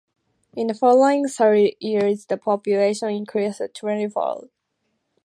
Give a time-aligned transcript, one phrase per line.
[0.55, 4.49] In the following thirty years the population increased twentyfold.